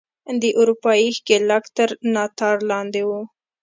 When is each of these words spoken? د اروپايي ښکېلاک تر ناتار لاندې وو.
د 0.41 0.43
اروپايي 0.59 1.07
ښکېلاک 1.17 1.65
تر 1.77 1.89
ناتار 2.13 2.57
لاندې 2.71 3.01
وو. 3.07 3.21